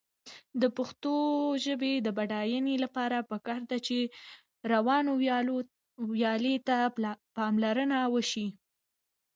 د 0.61 0.63
پښتو 0.77 1.13
ژبې 1.65 1.93
د 2.01 2.07
بډاینې 2.17 2.75
لپاره 2.83 3.27
پکار 3.31 3.61
ده 3.69 3.77
چې 3.87 3.97
روانوالي 4.71 6.55
ته 6.67 6.77
پاملرنه 7.35 7.97
وشي. 8.13 8.47